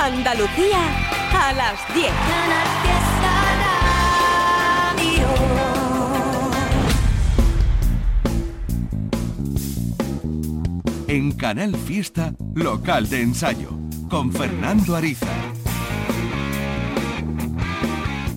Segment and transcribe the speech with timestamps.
[0.00, 0.78] Andalucía
[1.34, 2.12] a las 10.
[11.08, 13.70] En Canal Fiesta, local de ensayo,
[14.08, 15.26] con Fernando Ariza.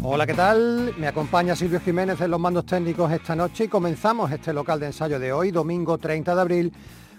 [0.02, 0.96] Hola, ¿qué tal?
[0.98, 4.88] Me acompaña Silvio Jiménez en los mandos técnicos esta noche y comenzamos este local de
[4.88, 6.74] ensayo de hoy, domingo 30 de abril,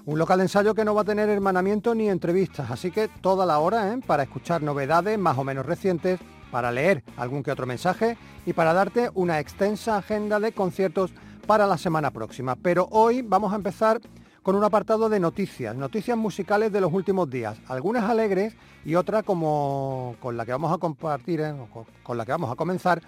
[0.04, 3.46] un local de ensayo que no va a tener hermanamiento ni entrevistas, así que toda
[3.46, 4.00] la hora ¿eh?
[4.04, 6.18] para escuchar novedades más o menos recientes,
[6.50, 11.12] para leer algún que otro mensaje y para darte una extensa agenda de conciertos
[11.46, 12.56] para la semana próxima.
[12.56, 14.00] Pero hoy vamos a empezar
[14.42, 19.22] con un apartado de noticias, noticias musicales de los últimos días, algunas alegres y otras
[19.22, 21.54] como con la que vamos a compartir, ¿eh?
[22.02, 23.00] con la que vamos a comenzar,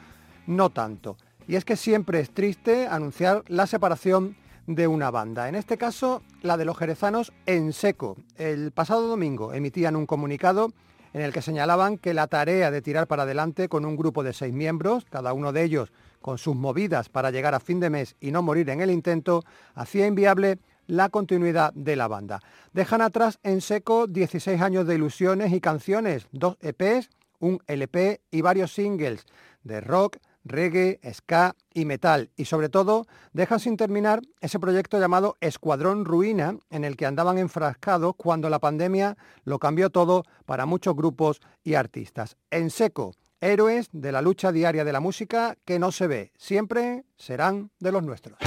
[0.47, 1.16] no tanto.
[1.49, 5.48] Y es que siempre es triste anunciar la separación de una banda.
[5.48, 8.16] En este caso, la de los jerezanos en seco.
[8.36, 10.73] El pasado domingo emitían un comunicado
[11.12, 14.32] en el que señalaban que la tarea de tirar para adelante con un grupo de
[14.32, 18.16] seis miembros, cada uno de ellos con sus movidas para llegar a fin de mes
[18.21, 22.40] y no morir en el intento, hacía inviable la continuidad de la banda.
[22.73, 28.40] Dejan atrás en seco 16 años de ilusiones y canciones, dos EPs, un LP y
[28.40, 29.24] varios singles
[29.62, 32.30] de rock, reggae, ska y metal.
[32.37, 37.38] Y sobre todo, dejan sin terminar ese proyecto llamado Escuadrón Ruina, en el que andaban
[37.38, 42.37] enfrascados cuando la pandemia lo cambió todo para muchos grupos y artistas.
[42.50, 47.04] En seco, héroes de la lucha diaria de la música que no se ve, siempre
[47.16, 48.38] serán de los nuestros.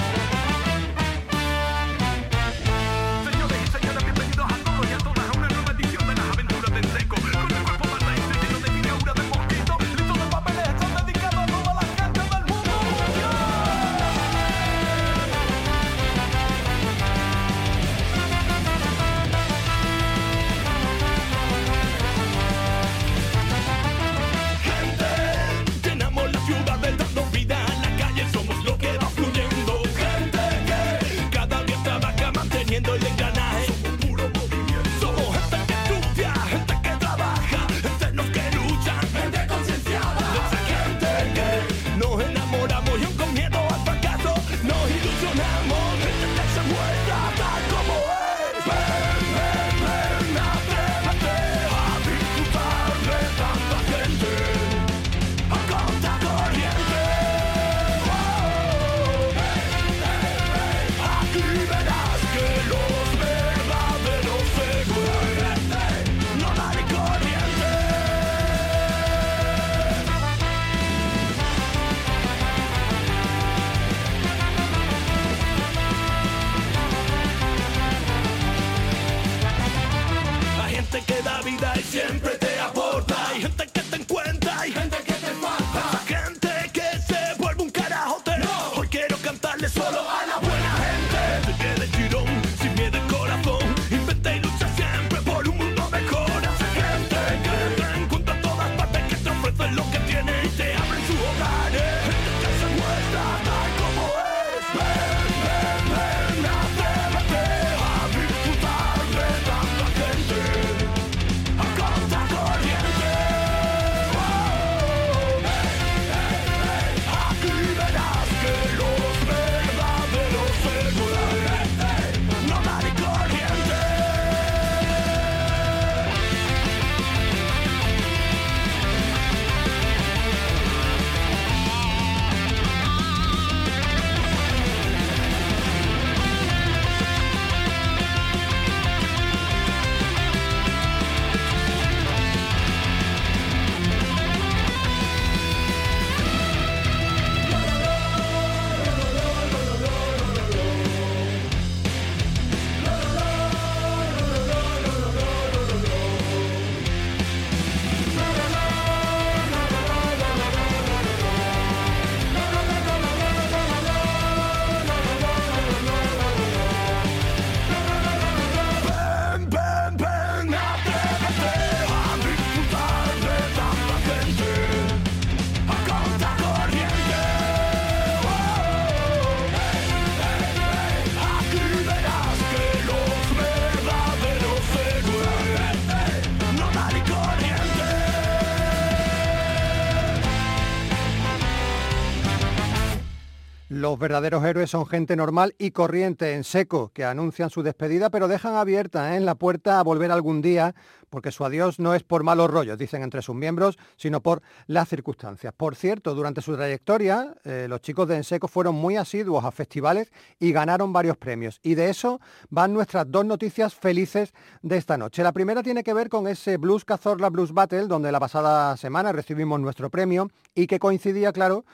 [193.88, 198.28] Los verdaderos héroes son gente normal y corriente en seco, que anuncian su despedida, pero
[198.28, 199.24] dejan abierta en ¿eh?
[199.24, 200.74] la puerta a volver algún día,
[201.08, 204.90] porque su adiós no es por malos rollos, dicen entre sus miembros, sino por las
[204.90, 205.54] circunstancias.
[205.56, 210.12] Por cierto, durante su trayectoria, eh, los chicos de Enseco fueron muy asiduos a festivales
[210.38, 211.58] y ganaron varios premios.
[211.62, 212.20] Y de eso
[212.50, 215.22] van nuestras dos noticias felices de esta noche.
[215.22, 219.12] La primera tiene que ver con ese Blues Cazorla Blues Battle, donde la pasada semana
[219.12, 221.64] recibimos nuestro premio y que coincidía, claro,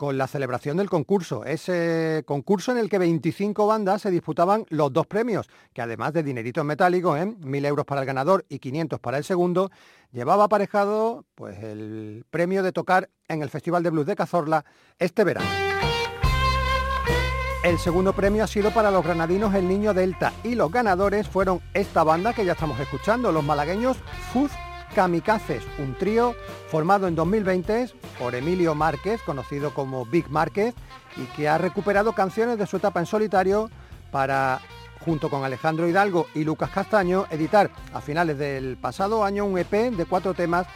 [0.00, 1.44] con la celebración del concurso.
[1.44, 6.22] Ese concurso en el que 25 bandas se disputaban los dos premios, que además de
[6.22, 7.26] dineritos metálicos, ¿eh?
[7.26, 9.70] 1.000 euros para el ganador y 500 para el segundo,
[10.10, 14.64] llevaba aparejado pues, el premio de tocar en el Festival de Blues de Cazorla
[14.98, 15.50] este verano.
[17.62, 21.60] El segundo premio ha sido para los granadinos El Niño Delta y los ganadores fueron
[21.74, 23.98] esta banda que ya estamos escuchando, los malagueños
[24.32, 24.50] Fuz
[24.94, 26.34] Kamikazes, un trío
[26.68, 30.74] formado en 2020 por Emilio Márquez, conocido como Big Márquez,
[31.16, 33.70] y que ha recuperado canciones de su etapa en solitario
[34.10, 34.60] para,
[35.04, 39.70] junto con Alejandro Hidalgo y Lucas Castaño, editar a finales del pasado año un EP
[39.90, 40.66] de cuatro temas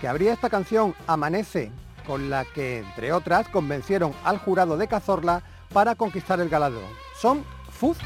[0.00, 1.72] que abría esta canción Amanece,
[2.06, 5.42] con la que, entre otras, convencieron al jurado de Cazorla
[5.72, 6.82] para conquistar el galardón.
[7.16, 7.98] Son Fuz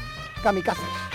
[0.43, 1.14] Kamikazes.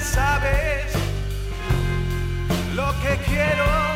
[0.00, 0.92] sabes
[2.74, 3.89] lo que quiero.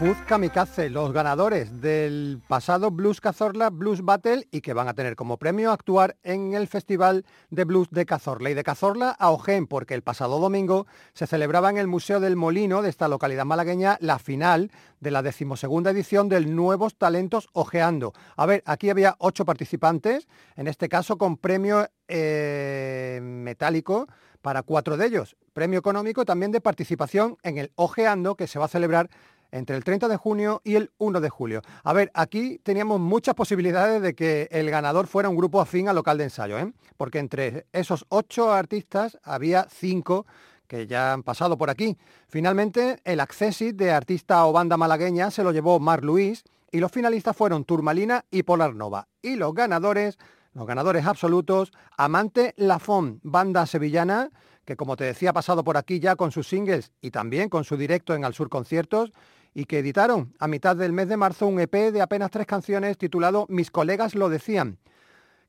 [0.00, 5.14] Blues Kamikaze, los ganadores del pasado Blues Cazorla Blues Battle y que van a tener
[5.14, 9.66] como premio actuar en el Festival de Blues de Cazorla y de Cazorla a Ojén,
[9.66, 13.98] porque el pasado domingo se celebraba en el Museo del Molino de esta localidad malagueña
[14.00, 18.14] la final de la decimosegunda edición del Nuevos Talentos Ojeando.
[18.36, 24.06] A ver, aquí había ocho participantes, en este caso con premio eh, metálico
[24.40, 25.36] para cuatro de ellos.
[25.52, 29.10] Premio económico también de participación en el Ojeando que se va a celebrar
[29.52, 31.62] entre el 30 de junio y el 1 de julio.
[31.84, 35.96] A ver, aquí teníamos muchas posibilidades de que el ganador fuera un grupo afín al
[35.96, 36.72] local de ensayo, ¿eh?
[36.96, 40.26] porque entre esos ocho artistas había cinco
[40.66, 41.98] que ya han pasado por aquí.
[42.28, 46.92] Finalmente, el accesit de artista o banda malagueña se lo llevó Mar Luis y los
[46.92, 49.08] finalistas fueron Turmalina y Polar Nova.
[49.20, 50.16] Y los ganadores,
[50.54, 54.30] los ganadores absolutos, Amante Lafon, banda sevillana,
[54.64, 57.64] que como te decía ha pasado por aquí ya con sus singles y también con
[57.64, 59.12] su directo en Al Sur Conciertos,
[59.54, 62.98] y que editaron a mitad del mes de marzo un EP de apenas tres canciones
[62.98, 64.78] titulado Mis colegas lo decían.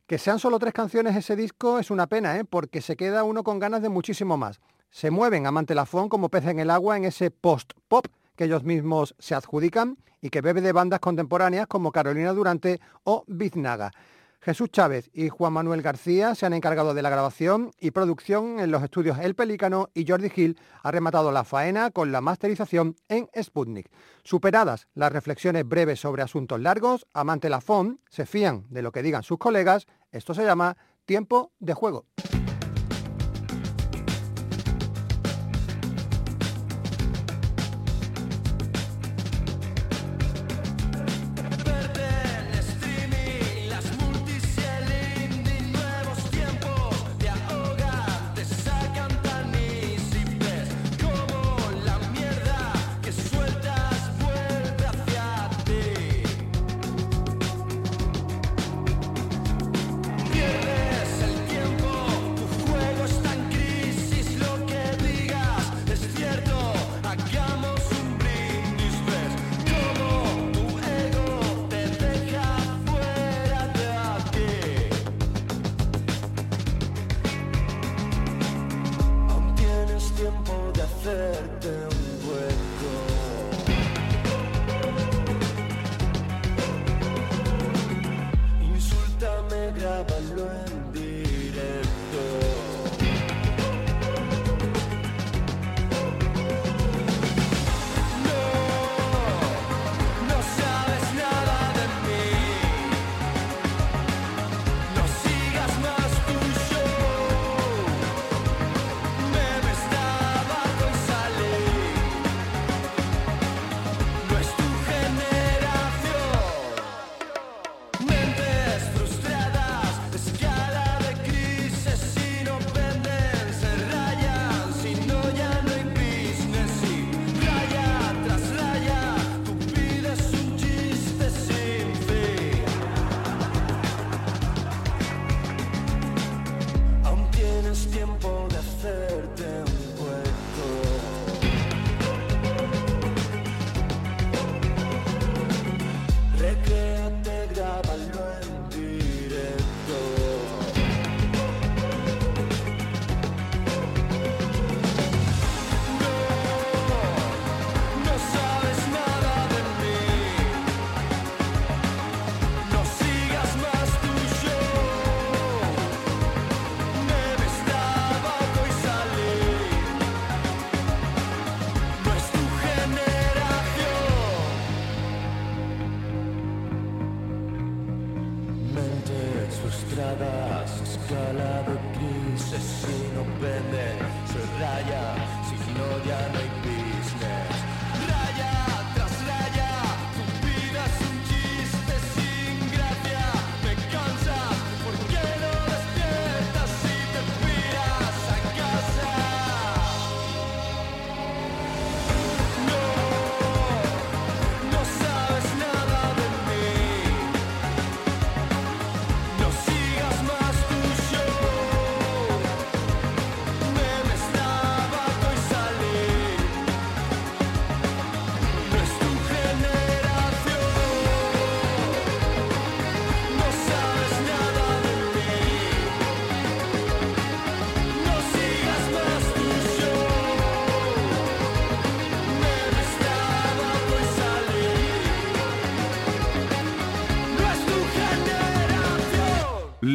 [0.07, 2.43] Que sean solo tres canciones ese disco es una pena, ¿eh?
[2.43, 4.59] porque se queda uno con ganas de muchísimo más.
[4.89, 9.15] Se mueven a Mantelafón como pez en el agua en ese post-pop que ellos mismos
[9.19, 13.91] se adjudican y que bebe de bandas contemporáneas como Carolina Durante o Biznaga.
[14.41, 18.71] Jesús Chávez y Juan Manuel García se han encargado de la grabación y producción en
[18.71, 23.29] los estudios El Pelícano y Jordi Gil ha rematado la faena con la masterización en
[23.39, 23.91] Sputnik.
[24.23, 29.21] Superadas las reflexiones breves sobre asuntos largos, Amante Lafón se fían de lo que digan
[29.21, 29.85] sus colegas.
[30.11, 32.07] Esto se llama tiempo de juego.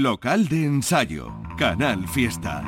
[0.07, 2.63] Local de ensayo, Canal Fiesta.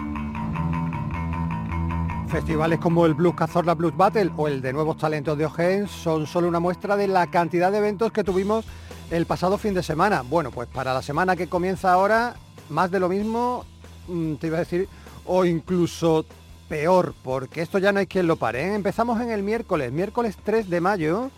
[2.27, 6.27] Festivales como el Blues Cazorla Blues Battle o el de Nuevos Talentos de Ogen son
[6.27, 8.65] solo una muestra de la cantidad de eventos que tuvimos
[9.13, 10.23] el pasado fin de semana.
[10.23, 12.35] Bueno, pues para la semana que comienza ahora,
[12.71, 13.65] más de lo mismo,
[14.09, 14.89] mm, te iba a decir,
[15.25, 16.27] o incluso
[16.69, 18.65] peor, porque esto ya no hay quien lo pare.
[18.65, 18.75] ¿eh?
[18.75, 21.31] Empezamos en el miércoles, miércoles 3 de mayo.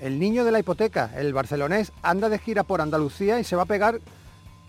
[0.00, 3.62] El niño de la hipoteca, el barcelonés, anda de gira por Andalucía y se va
[3.62, 4.00] a pegar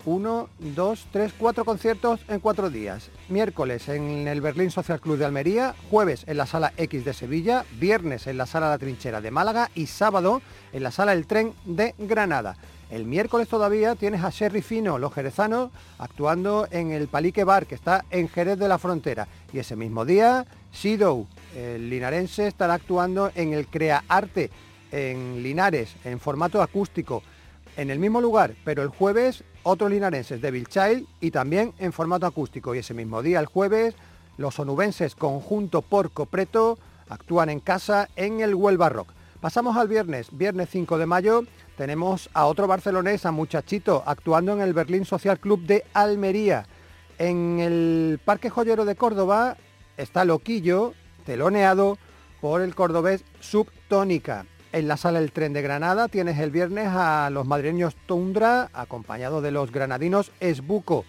[0.04, 3.10] uno, dos, tres, cuatro conciertos en cuatro días.
[3.28, 7.64] Miércoles en el Berlín Social Club de Almería, jueves en la Sala X de Sevilla,
[7.78, 10.42] viernes en la Sala La Trinchera de Málaga y sábado
[10.72, 12.56] en la Sala El Tren de Granada.
[12.90, 17.74] El miércoles todavía tienes a Sherry Fino, los jerezanos, actuando en el Palique Bar, que
[17.74, 19.28] está en Jerez de la Frontera.
[19.52, 24.50] Y ese mismo día, Sido, el linarense, estará actuando en el Crea Arte,
[24.90, 27.22] en Linares, en formato acústico
[27.76, 32.26] en el mismo lugar, pero el jueves otros linarenses Devil Child y también en formato
[32.26, 32.74] acústico.
[32.74, 33.94] Y ese mismo día, el jueves,
[34.36, 36.78] los onubenses Conjunto Porco Preto
[37.08, 39.08] actúan en casa en el Huelva Rock.
[39.40, 41.44] Pasamos al viernes, viernes 5 de mayo,
[41.76, 46.66] tenemos a otro barcelonés, a Muchachito, actuando en el Berlín Social Club de Almería.
[47.18, 49.56] En el Parque Joyero de Córdoba
[49.96, 50.94] está Loquillo,
[51.26, 51.98] teloneado
[52.40, 54.46] por el cordobés Subtónica.
[54.72, 59.42] En la sala El Tren de Granada tienes el viernes a los madrileños Tundra, acompañado
[59.42, 61.04] de los granadinos Esbuco.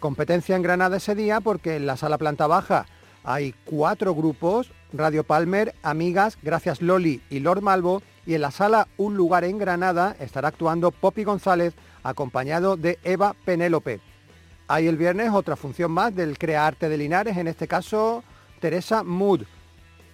[0.00, 2.86] Competencia en Granada ese día porque en la sala planta baja
[3.22, 8.88] hay cuatro grupos, Radio Palmer, Amigas, Gracias Loli y Lord Malvo, y en la sala
[8.96, 14.00] Un lugar en Granada estará actuando Poppy González, acompañado de Eva Penélope.
[14.66, 18.24] Hay el viernes otra función más del Crea Arte de Linares, en este caso
[18.58, 19.42] Teresa Mood.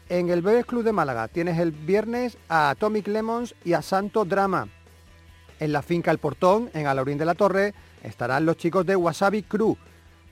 [0.08, 4.24] En el Bebes Club de Málaga tienes el viernes a Atomic Lemons y a Santo
[4.24, 4.68] Drama.
[5.58, 9.42] En la finca El Portón, en Alaurín de la Torre, estarán los chicos de Wasabi
[9.44, 9.76] Crew.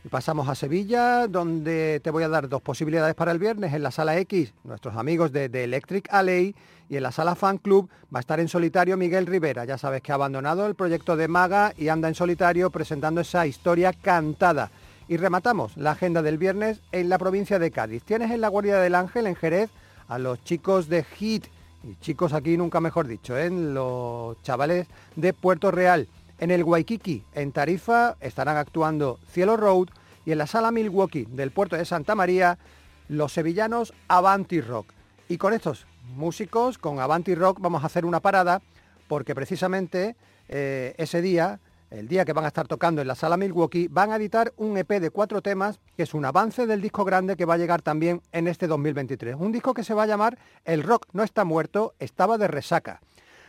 [0.05, 3.73] Y pasamos a Sevilla, donde te voy a dar dos posibilidades para el viernes.
[3.73, 6.55] En la sala X, nuestros amigos de The Electric Alley,
[6.89, 9.65] y en la sala Fan Club va a estar en solitario Miguel Rivera.
[9.65, 13.47] Ya sabes que ha abandonado el proyecto de Maga y anda en solitario presentando esa
[13.47, 14.71] historia cantada.
[15.11, 18.05] Y rematamos la agenda del viernes en la provincia de Cádiz.
[18.05, 19.69] Tienes en la Guardia del Ángel, en Jerez,
[20.07, 21.47] a los chicos de HIT,
[21.83, 23.51] y chicos aquí nunca mejor dicho, ¿eh?
[23.51, 26.07] los chavales de Puerto Real.
[26.39, 29.89] En el Waikiki, en Tarifa, estarán actuando Cielo Road
[30.25, 32.57] y en la sala Milwaukee del puerto de Santa María,
[33.09, 34.93] los sevillanos Avanti Rock.
[35.29, 38.63] Y con estos músicos, con Avanti Rock, vamos a hacer una parada
[39.09, 40.15] porque precisamente
[40.49, 41.59] eh, ese día
[41.91, 44.79] el día que van a estar tocando en la sala Milwaukee, van a editar un
[44.79, 47.83] EP de cuatro temas, que es un avance del disco grande que va a llegar
[47.83, 49.35] también en este 2023.
[49.37, 53.01] Un disco que se va a llamar El rock no está muerto, estaba de resaca.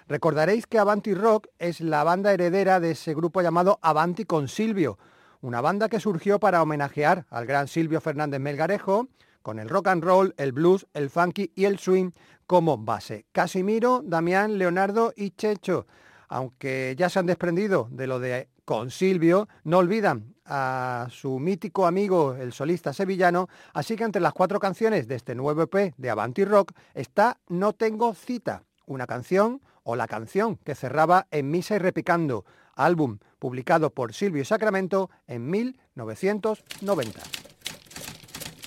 [0.07, 4.97] Recordaréis que Avanti Rock es la banda heredera de ese grupo llamado Avanti con Silvio,
[5.41, 9.07] una banda que surgió para homenajear al gran Silvio Fernández Melgarejo,
[9.41, 12.11] con el rock and roll, el blues, el funky y el swing
[12.45, 13.25] como base.
[13.31, 15.85] Casimiro, Damián, Leonardo y Checho
[16.31, 21.85] aunque ya se han desprendido de lo de con Silvio, no olvidan a su mítico
[21.85, 26.09] amigo, el solista sevillano, así que entre las cuatro canciones de este nuevo EP de
[26.09, 31.75] Avanti Rock está No Tengo Cita, una canción o la canción que cerraba en Misa
[31.75, 37.19] y Repicando, álbum publicado por Silvio Sacramento en 1990.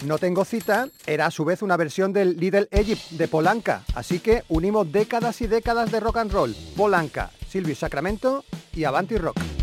[0.05, 4.19] No tengo cita era a su vez una versión del Little Egypt de Polanca, así
[4.19, 6.55] que unimos décadas y décadas de rock and roll.
[6.77, 9.54] Polanca, Silvio Sacramento y Avanti Rock.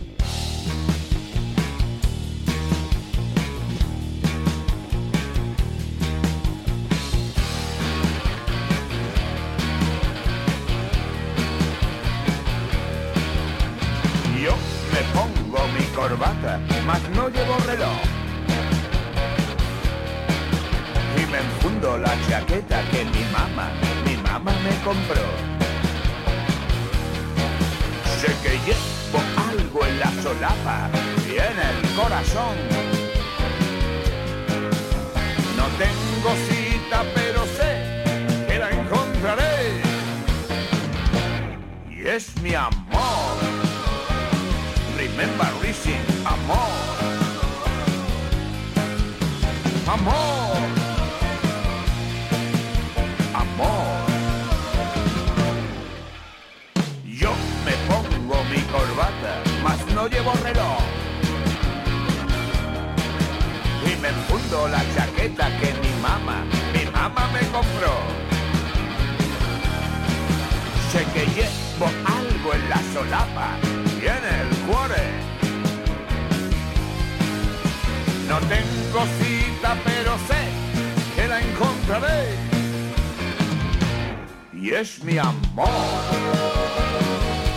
[85.62, 86.02] Amor.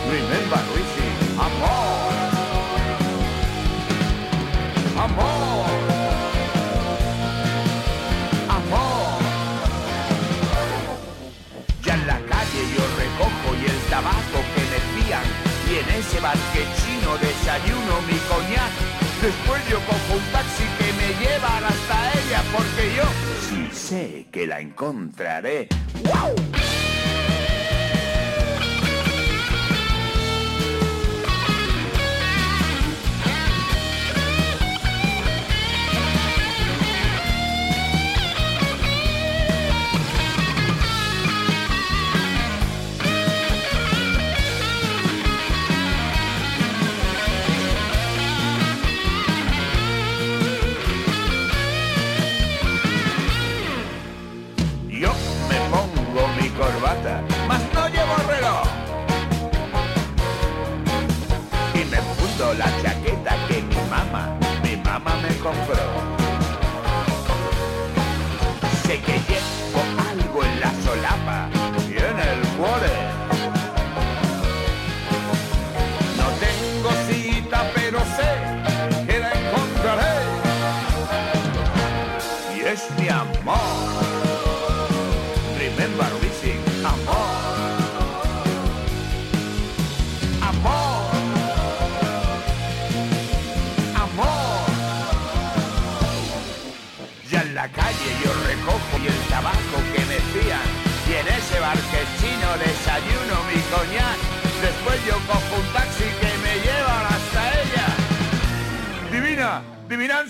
[0.09, 2.13] Remember, Richie, amor.
[5.05, 5.65] Amor.
[8.49, 9.19] Amor.
[11.83, 15.25] Ya en la calle yo recojo y el tabaco que me fían.
[15.69, 16.19] Y en ese
[16.77, 18.71] chino desayuno mi coñac.
[19.21, 23.03] Después yo cojo un taxi que me lleva hasta ella porque yo
[23.49, 25.67] sí sé que la encontraré.
[26.03, 26.35] ¡Wow!
[65.45, 65.84] Mamá me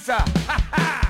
[0.05, 0.17] Ibiza.
[0.47, 1.04] Ha ha!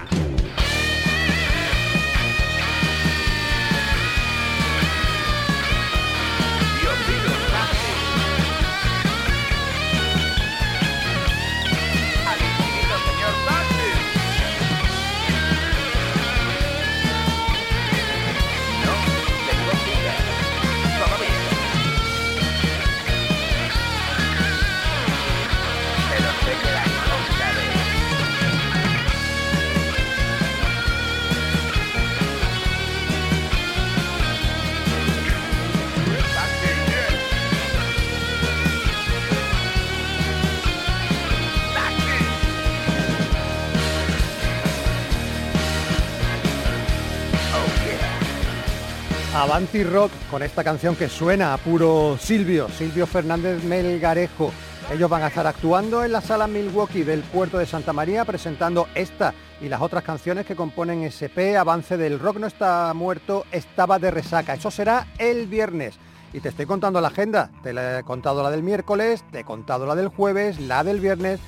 [49.46, 54.52] Avanti Rock con esta canción que suena a puro Silvio, Silvio Fernández Melgarejo.
[54.92, 58.88] Ellos van a estar actuando en la sala Milwaukee del puerto de Santa María presentando
[58.96, 64.00] esta y las otras canciones que componen SP, Avance del Rock no está muerto, estaba
[64.00, 64.56] de resaca.
[64.56, 65.94] Eso será el viernes.
[66.34, 67.52] Y te estoy contando la agenda.
[67.62, 71.00] Te la he contado la del miércoles, te he contado la del jueves, la del
[71.00, 71.40] viernes.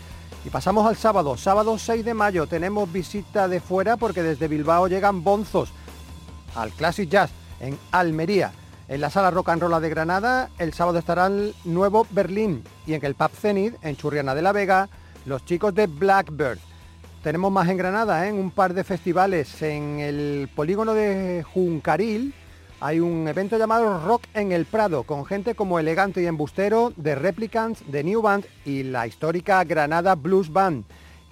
[0.45, 1.35] Y pasamos al sábado.
[1.35, 5.71] Sábado 6 de mayo tenemos visita de fuera porque desde Bilbao llegan bonzos
[6.53, 8.51] al Classic Jazz en Almería.
[8.87, 12.93] En la sala Rock and Roll de Granada, el sábado estará el nuevo Berlín y
[12.93, 14.87] en el Pub Zenith, en Churriana de la Vega,
[15.25, 16.59] los chicos de Blackbird.
[17.21, 18.29] Tenemos más en Granada, ¿eh?
[18.29, 19.61] en un par de festivales.
[19.61, 22.33] En el polígono de Juncaril
[22.79, 27.15] hay un evento llamado Rock en el Prado, con gente como Elegante y Embustero, de
[27.15, 30.85] Replicants, de New Band y la histórica Granada Blues Band.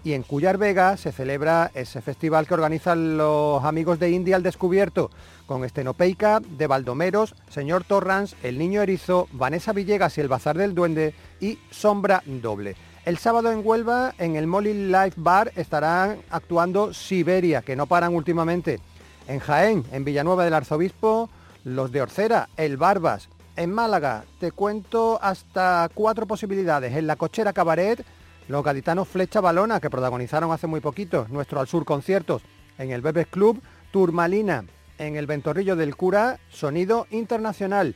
[0.06, 4.44] Y en Cuyar Vega se celebra ese festival que organizan los amigos de India al
[4.44, 5.10] descubierto,
[5.48, 10.76] con Estenopeica, de Baldomeros, Señor Torrans, El Niño Erizo, Vanessa Villegas y el Bazar del
[10.76, 12.76] Duende y Sombra Doble.
[13.04, 18.13] El sábado en Huelva, en el Molly Life Bar, estarán actuando Siberia, que no paran
[18.13, 18.80] últimamente.
[19.28, 21.32] En Jaén, en Villanueva del Arzobispo,
[21.63, 23.28] los de Orcera, el Barbas.
[23.56, 26.96] En Málaga, te cuento hasta cuatro posibilidades.
[26.96, 28.06] En la Cochera Cabaret,
[28.47, 32.41] los gaditanos Flecha Balona, que protagonizaron hace muy poquito nuestro Al Sur conciertos.
[32.77, 34.65] En el Bebes Club, Turmalina.
[34.97, 37.95] En el Ventorrillo del Cura, Sonido Internacional.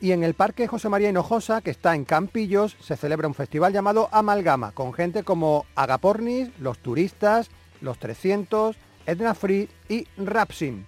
[0.00, 3.72] Y en el Parque José María Hinojosa, que está en Campillos, se celebra un festival
[3.72, 10.86] llamado Amalgama, con gente como Agapornis, Los Turistas, Los 300, Edna Free y Rapsin.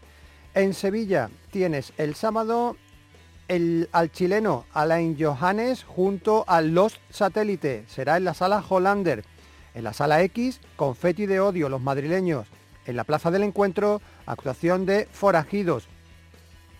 [0.54, 2.76] En Sevilla tienes el sábado
[3.50, 7.84] el, al chileno Alain Johannes junto a Los Satélite.
[7.88, 9.24] Será en la sala Hollander.
[9.74, 12.46] En la sala X, Confetti de Odio, los madrileños.
[12.86, 15.88] En la Plaza del Encuentro, actuación de Forajidos.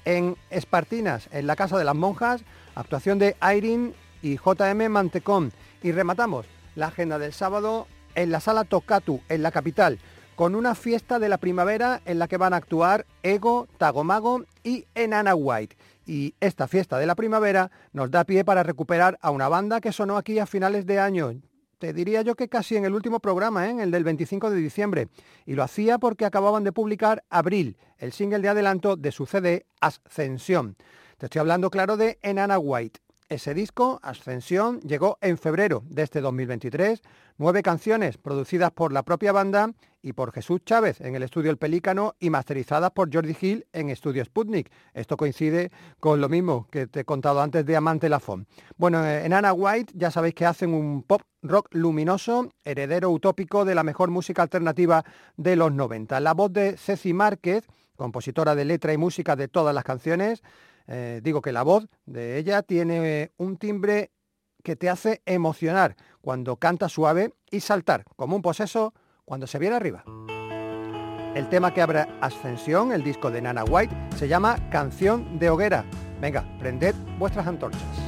[0.05, 2.43] En Espartinas, en la Casa de las Monjas,
[2.77, 5.53] actuación de Irene y JM Mantecón.
[5.83, 9.99] Y rematamos la agenda del sábado en la sala Tocatu, en la capital,
[10.37, 14.87] con una fiesta de la primavera en la que van a actuar Ego, Tagomago y
[14.95, 15.77] Enana White.
[16.11, 19.93] Y esta fiesta de la primavera nos da pie para recuperar a una banda que
[19.93, 21.41] sonó aquí a finales de año.
[21.79, 23.77] Te diría yo que casi en el último programa, ¿eh?
[23.81, 25.07] el del 25 de diciembre.
[25.47, 29.67] Y lo hacía porque acababan de publicar Abril, el single de adelanto de su CD
[29.81, 30.75] Ascensión.
[31.17, 32.99] Te estoy hablando, claro, de Enana White.
[33.31, 37.01] Ese disco, Ascensión, llegó en febrero de este 2023,
[37.39, 39.71] nueve canciones producidas por la propia banda
[40.03, 43.89] y por Jesús Chávez en el estudio El Pelícano y masterizadas por Jordi Hill en
[43.89, 44.73] Estudio Sputnik.
[44.95, 48.49] Esto coincide con lo mismo que te he contado antes de Amante Lafon.
[48.77, 53.65] Bueno, eh, en Anna White ya sabéis que hacen un pop rock luminoso, heredero utópico
[53.65, 55.05] de la mejor música alternativa
[55.37, 56.19] de los 90.
[56.19, 57.65] La voz de Ceci Márquez,
[57.95, 60.43] compositora de letra y música de todas las canciones,
[60.91, 64.11] eh, digo que la voz de ella tiene un timbre
[64.65, 68.93] que te hace emocionar cuando canta suave y saltar como un poseso
[69.25, 70.05] cuando se viene arriba.
[71.37, 75.85] El tema que abre Ascensión, el disco de Nana White, se llama Canción de Hoguera.
[76.21, 78.00] Venga, prended vuestras antorchas.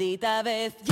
[0.00, 0.89] Vez ya.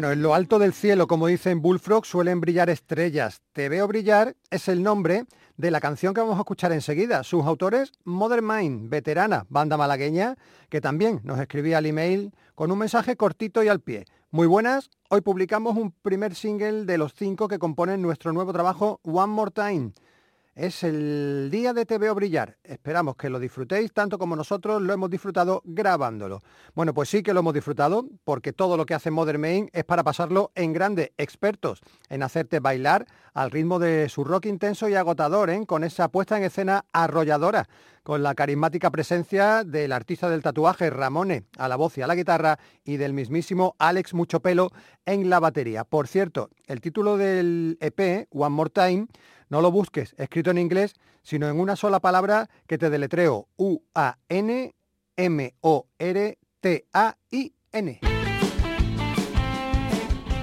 [0.02, 3.43] Bueno, en lo alto del cielo, como dicen Bullfrog, suelen brillar estrellas.
[3.54, 5.26] Te veo brillar es el nombre
[5.58, 7.24] de la canción que vamos a escuchar enseguida.
[7.24, 10.38] Sus autores, Mother Mind, veterana, banda malagueña,
[10.70, 14.06] que también nos escribía al email con un mensaje cortito y al pie.
[14.32, 18.99] Muy buenas, hoy publicamos un primer single de los cinco que componen nuestro nuevo trabajo
[19.04, 19.91] One More Time.
[20.54, 22.58] Es el día de Te veo brillar.
[22.66, 26.41] Esperamos que lo disfrutéis tanto como nosotros lo hemos disfrutado grabándolo.
[26.76, 29.86] Bueno, pues sí que lo hemos disfrutado porque todo lo que hace Modern Main es
[29.86, 31.80] para pasarlo en grande, expertos
[32.10, 35.66] en hacerte bailar al ritmo de su rock intenso y agotador, ¿eh?
[35.66, 37.70] con esa puesta en escena arrolladora,
[38.04, 42.16] con la carismática presencia del artista del tatuaje Ramone a la voz y a la
[42.16, 44.72] guitarra y del mismísimo Alex Muchopelo
[45.06, 45.84] en la batería.
[45.84, 49.08] Por cierto, el título del EP, One More Time,
[49.49, 54.72] no lo busques escrito en inglés, sino en una sola palabra que te deletreo U-A-N-M-O-R-T-A-I-N.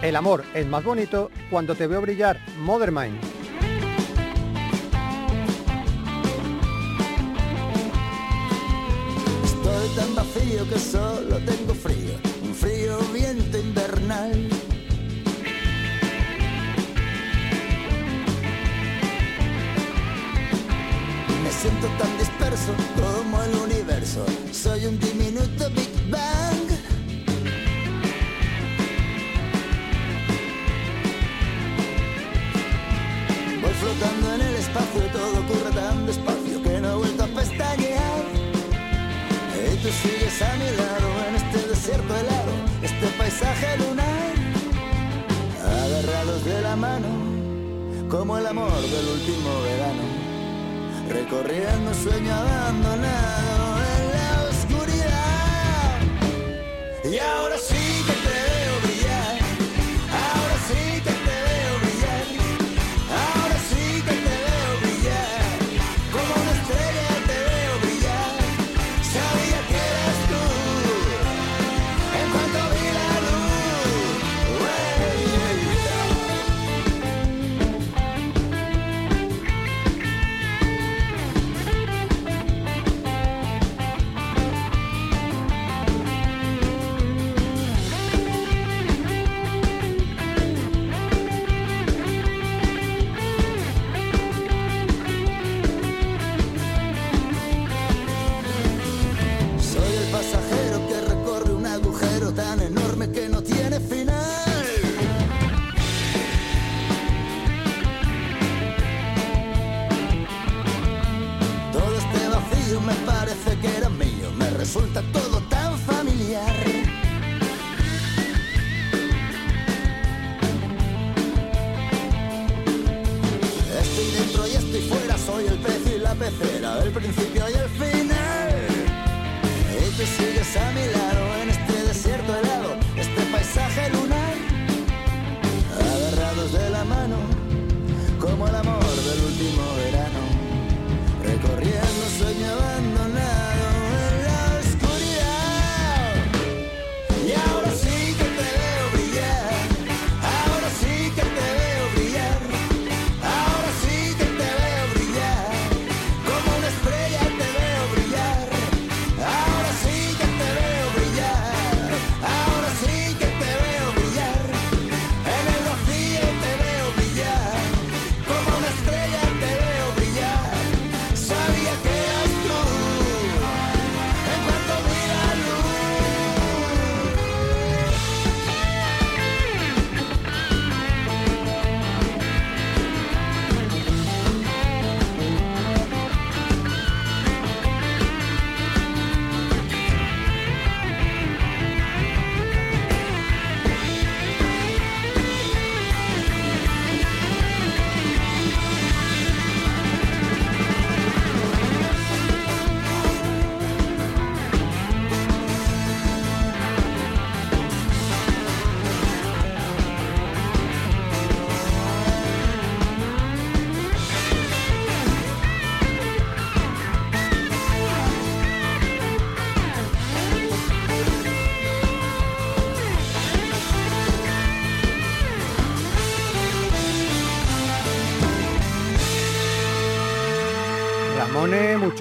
[0.00, 2.92] El amor es más bonito cuando te veo brillar, Mother
[9.96, 12.14] Tan vacío que solo tengo frío,
[12.44, 14.48] un frío viento invernal
[21.60, 24.24] siento tan disperso como el universo.
[24.52, 26.68] Soy un diminuto Big Bang.
[33.60, 36.37] Voy flotando en el espacio, todo ocurre tan despacio
[39.90, 44.34] Sigues a mi lado en este desierto helado, este paisaje lunar.
[45.64, 47.08] Agarrados de la mano,
[48.10, 50.18] como el amor del último verano
[51.08, 56.00] recorriendo sueño abandonado en la oscuridad.
[57.04, 57.87] Y ahora sí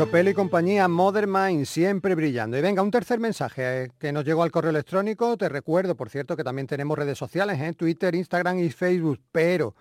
[0.05, 2.55] Pelo y compañía, Mother Mind, siempre brillando.
[2.55, 5.35] Y venga, un tercer mensaje eh, que nos llegó al correo electrónico.
[5.37, 7.73] Te recuerdo, por cierto, que también tenemos redes sociales, en ¿eh?
[7.73, 9.75] Twitter, Instagram y Facebook, pero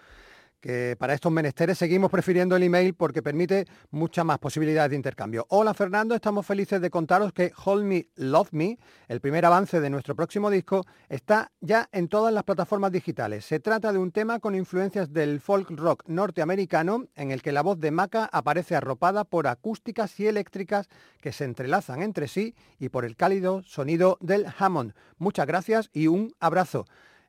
[0.61, 5.47] que para estos menesteres seguimos prefiriendo el email porque permite muchas más posibilidades de intercambio.
[5.49, 8.79] Hola Fernando, estamos felices de contaros que Hold Me, Love Me,
[9.09, 13.45] el primer avance de nuestro próximo disco, está ya en todas las plataformas digitales.
[13.45, 17.63] Se trata de un tema con influencias del folk rock norteamericano en el que la
[17.63, 20.89] voz de Maca aparece arropada por acústicas y eléctricas
[21.21, 24.95] que se entrelazan entre sí y por el cálido sonido del Hammond.
[25.19, 26.87] Muchas gracias y un abrazo.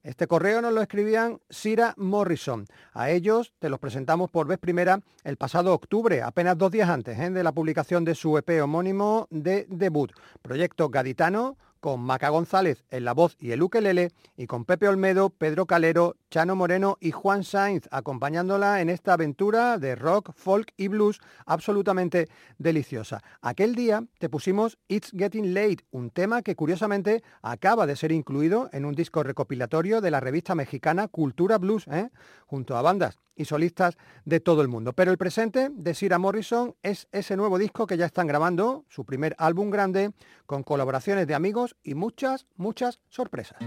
[0.07, 2.65] Este correo nos lo escribían Sira Morrison.
[2.93, 7.19] A ellos te los presentamos por vez primera el pasado octubre, apenas dos días antes
[7.19, 7.29] ¿eh?
[7.29, 10.13] de la publicación de su EP homónimo de debut.
[10.41, 15.29] Proyecto gaditano con Maca González en la voz y el ukelele y con Pepe Olmedo,
[15.29, 20.87] Pedro Calero, Chano Moreno y Juan Sainz acompañándola en esta aventura de rock, folk y
[20.87, 23.23] blues absolutamente deliciosa.
[23.41, 28.69] Aquel día te pusimos It's Getting Late, un tema que curiosamente acaba de ser incluido
[28.73, 32.09] en un disco recopilatorio de la revista mexicana Cultura Blues, ¿eh?
[32.45, 34.93] junto a bandas y solistas de todo el mundo.
[34.93, 39.05] Pero el presente de Sira Morrison es ese nuevo disco que ya están grabando, su
[39.05, 40.11] primer álbum grande,
[40.45, 43.59] con colaboraciones de amigos y muchas, muchas sorpresas.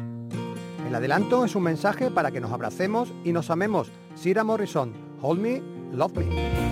[0.87, 3.93] El adelanto es un mensaje para que nos abracemos y nos amemos.
[4.15, 6.71] Sira Morrison, Hold Me, Love Me.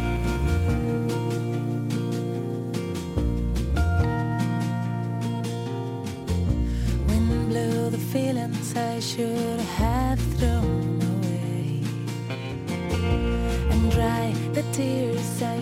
[14.59, 15.61] the tears I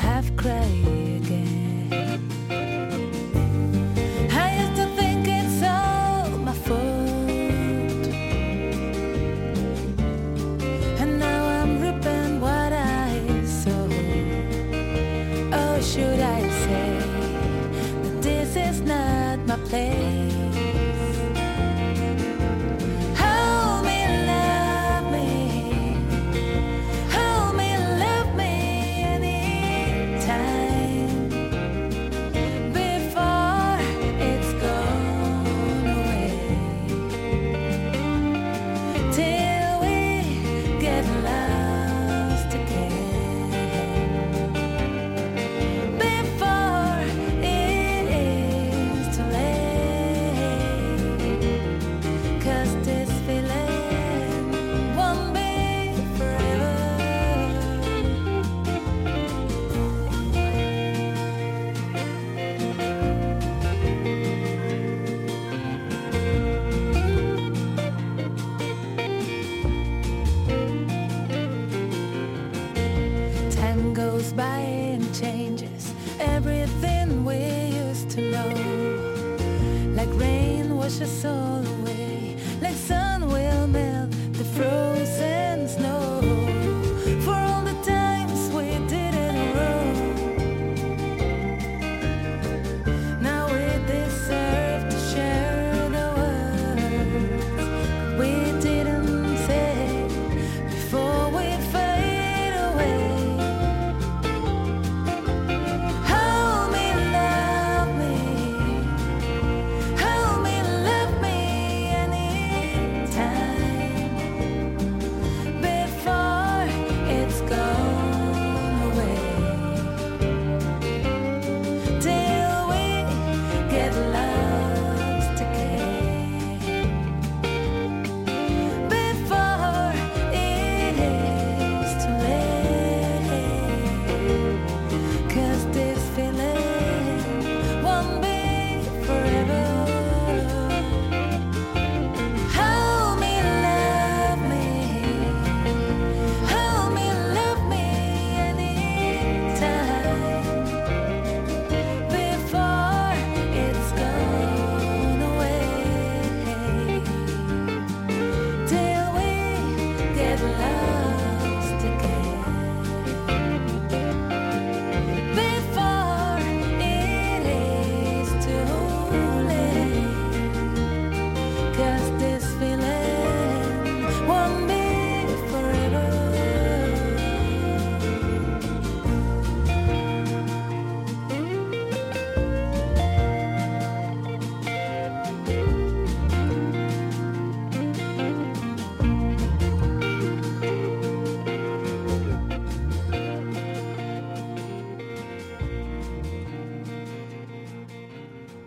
[0.00, 1.17] have cried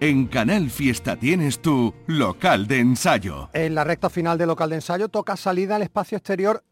[0.01, 3.51] En Canal Fiesta tienes tu local de ensayo.
[3.53, 6.63] En la recta final del local de ensayo toca salida al espacio exterior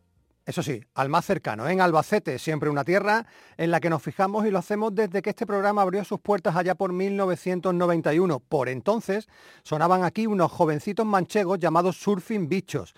[0.49, 4.47] eso sí, al más cercano, en Albacete, siempre una tierra en la que nos fijamos
[4.47, 8.39] y lo hacemos desde que este programa abrió sus puertas allá por 1991.
[8.39, 9.27] Por entonces
[9.61, 12.95] sonaban aquí unos jovencitos manchegos llamados Surfing Bichos.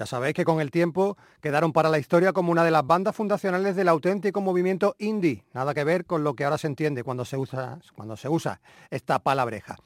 [0.00, 3.14] Ya sabéis que con el tiempo quedaron para la historia como una de las bandas
[3.14, 5.44] fundacionales del auténtico movimiento indie.
[5.52, 8.62] Nada que ver con lo que ahora se entiende cuando se usa, cuando se usa
[8.88, 9.76] esta palabreja.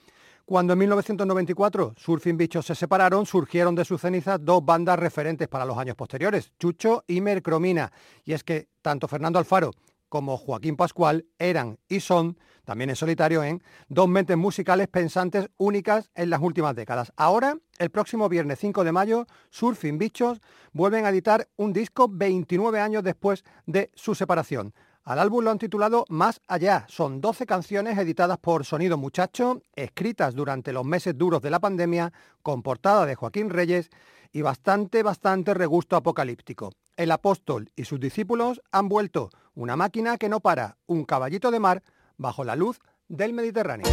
[0.45, 5.65] Cuando en 1994 Surfing Bichos se separaron, surgieron de sus cenizas dos bandas referentes para
[5.65, 7.91] los años posteriores, Chucho y Mercromina.
[8.25, 9.73] Y es que tanto Fernando Alfaro
[10.15, 16.13] como Joaquín Pascual eran y son, también en solitario, en dos mentes musicales pensantes únicas
[16.15, 17.13] en las últimas décadas.
[17.17, 20.41] Ahora, el próximo viernes 5 de mayo, Surfing Bichos
[20.73, 24.73] vuelven a editar un disco 29 años después de su separación.
[25.03, 26.87] Al álbum lo han titulado Más Allá.
[26.89, 32.13] Son 12 canciones editadas por Sonido Muchacho, escritas durante los meses duros de la pandemia,
[32.41, 33.91] con portada de Joaquín Reyes
[34.35, 36.73] y bastante, bastante regusto apocalíptico.
[36.97, 41.61] El apóstol y sus discípulos han vuelto una máquina que no para, un caballito de
[41.61, 41.83] mar
[42.19, 43.87] bajo la luz del Mediterráneo.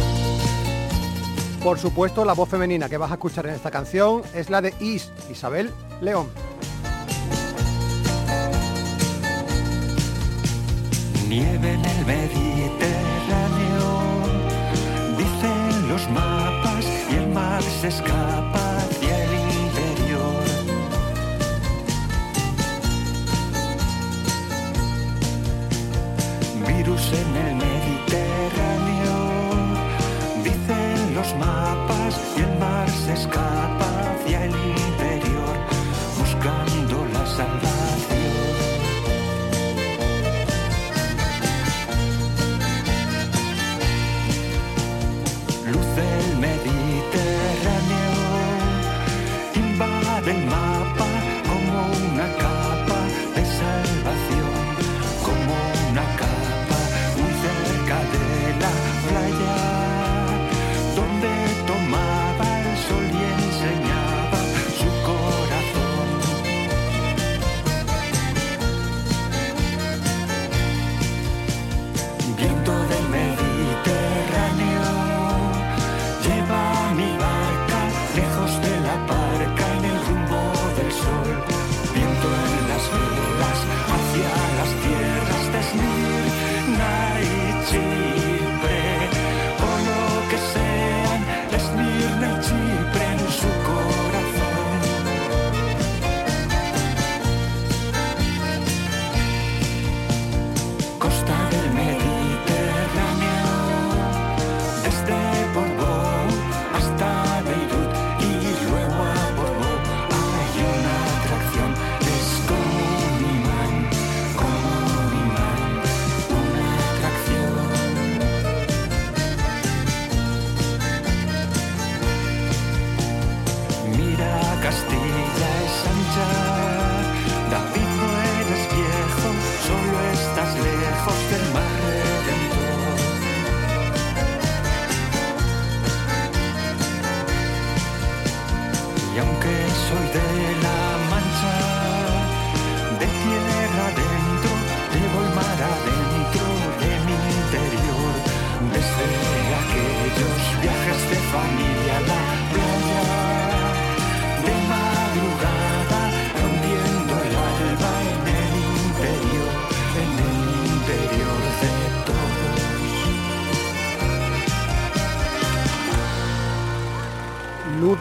[1.62, 4.74] Por supuesto, la voz femenina que vas a escuchar en esta canción es la de
[4.80, 5.70] Is, Isabel
[6.02, 6.28] León.
[11.28, 12.82] nieve en el Mediterráneo,
[15.16, 18.61] dicen los mapas y el mar se escapa
[26.82, 27.71] Virus en el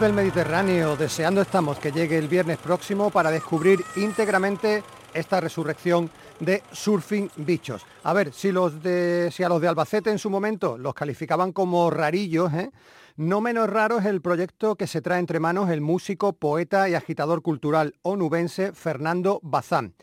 [0.02, 4.84] del Mediterráneo, deseando estamos que llegue el viernes próximo para descubrir íntegramente
[5.14, 7.86] esta resurrección de Surfing Bichos.
[8.04, 11.52] A ver, si, los de, si a los de Albacete en su momento los calificaban
[11.52, 12.72] como rarillos, ¿eh?
[13.16, 16.96] no menos raro es el proyecto que se trae entre manos el músico, poeta y
[16.96, 19.94] agitador cultural onubense Fernando Bazán.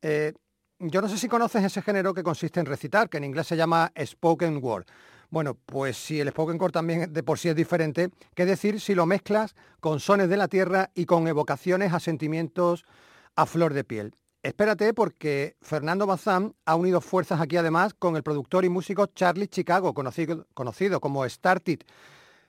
[0.00, 0.32] Eh,
[0.78, 3.58] yo no sé si conoces ese género que consiste en recitar, que en inglés se
[3.58, 4.86] llama spoken word.
[5.34, 8.94] Bueno, pues si el spoken word también de por sí es diferente, ¿qué decir si
[8.94, 12.84] lo mezclas con sones de la tierra y con evocaciones a sentimientos
[13.34, 14.14] a flor de piel?
[14.44, 19.48] Espérate porque Fernando Bazán ha unido fuerzas aquí además con el productor y músico Charlie
[19.48, 21.80] Chicago, conocido, como Started.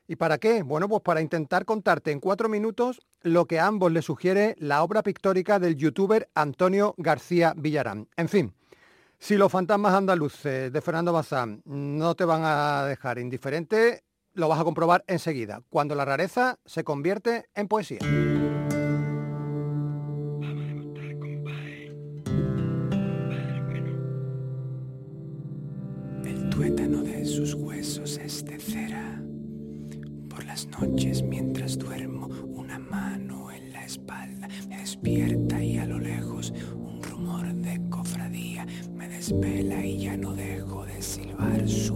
[0.07, 0.61] ¿Y para qué?
[0.61, 4.83] Bueno, pues para intentar contarte en cuatro minutos lo que a ambos les sugiere la
[4.83, 8.09] obra pictórica del youtuber Antonio García Villarán.
[8.15, 8.53] En fin,
[9.19, 14.03] si los fantasmas andaluces de Fernando Bazán no te van a dejar indiferente,
[14.33, 17.99] lo vas a comprobar enseguida, cuando la rareza se convierte en poesía.
[26.23, 29.21] El tuétano de sus huesos es de cera.
[30.29, 35.64] Por las noches mientras duermo, una mano en la espalda despierta y
[39.25, 41.95] desvela y ya no dejo de silbar su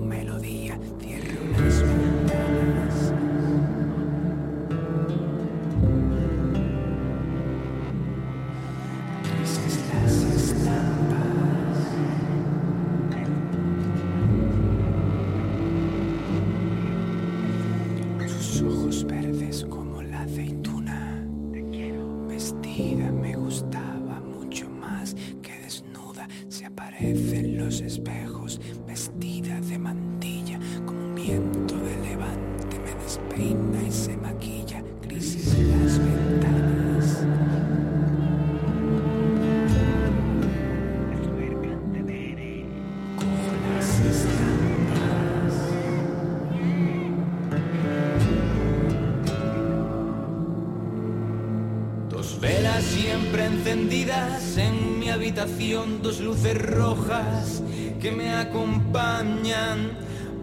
[53.70, 57.62] encendidas en mi habitación, dos luces rojas
[58.02, 59.92] que me acompañan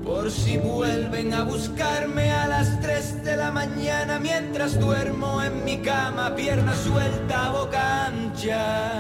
[0.04, 5.78] por si vuelven a buscarme a las 3 de la mañana mientras duermo en mi
[5.78, 8.95] cama, pierna suelta, boca ancha.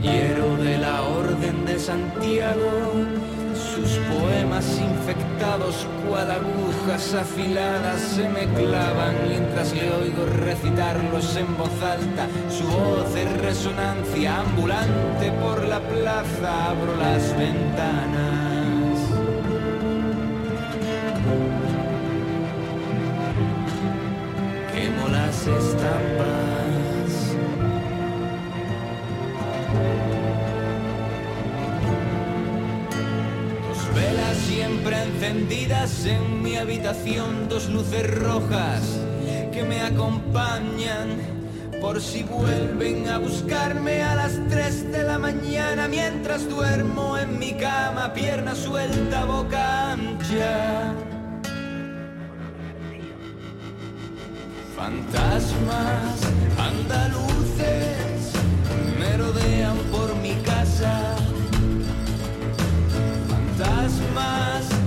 [0.00, 2.70] Caballero de la Orden de Santiago,
[3.54, 11.82] sus poemas infectados cual agujas afiladas se me clavan mientras le oigo recitarlos en voz
[11.82, 12.28] alta.
[12.48, 18.98] Su voz es resonancia ambulante por la plaza, abro las ventanas.
[24.72, 26.17] Quemo las estampas.
[35.28, 38.82] Encendidas en mi habitación, dos luces rojas
[39.52, 41.18] que me acompañan
[41.82, 47.52] por si vuelven a buscarme a las 3 de la mañana mientras duermo en mi
[47.52, 50.94] cama, pierna suelta, boca ancha.
[54.76, 56.20] Fantasmas
[56.58, 58.32] andaluces
[58.98, 61.16] merodean por mi casa.
[63.28, 64.77] Fantasmas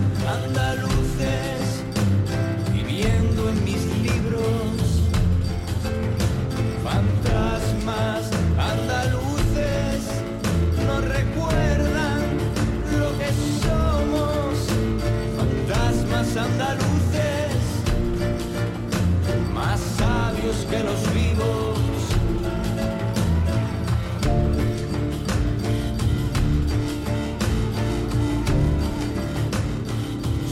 [20.71, 21.01] que.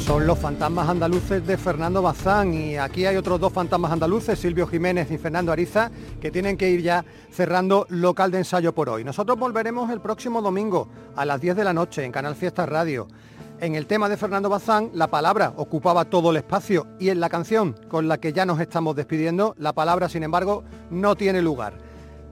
[0.10, 4.66] Son los fantasmas andaluces de Fernando Bazán y aquí hay otros dos fantasmas andaluces, Silvio
[4.66, 9.04] Jiménez y Fernando Ariza, que tienen que ir ya cerrando local de ensayo por hoy.
[9.04, 13.08] Nosotros volveremos el próximo domingo a las 10 de la noche en Canal Fiesta Radio.
[13.62, 17.28] En el tema de Fernando Bazán, la palabra ocupaba todo el espacio y en la
[17.28, 21.74] canción con la que ya nos estamos despidiendo, la palabra, sin embargo, no tiene lugar.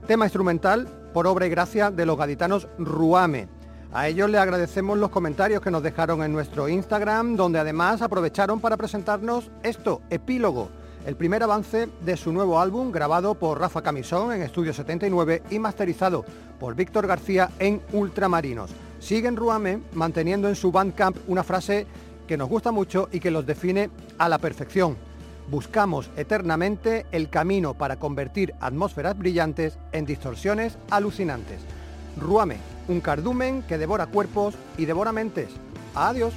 [0.06, 3.46] Tema instrumental por obra y gracia de los gaditanos Ruame.
[3.92, 8.58] A ellos le agradecemos los comentarios que nos dejaron en nuestro Instagram, donde además aprovecharon
[8.58, 10.70] para presentarnos esto, Epílogo,
[11.04, 15.58] el primer avance de su nuevo álbum grabado por Rafa Camisón en Estudio 79 y
[15.58, 16.24] masterizado
[16.58, 18.70] por Víctor García en Ultramarinos.
[19.08, 21.86] Siguen Ruame manteniendo en su Bandcamp una frase
[22.26, 23.88] que nos gusta mucho y que los define
[24.18, 24.98] a la perfección.
[25.50, 31.62] Buscamos eternamente el camino para convertir atmósferas brillantes en distorsiones alucinantes.
[32.18, 35.48] Ruame, un cardumen que devora cuerpos y devora mentes.
[35.94, 36.34] Adiós.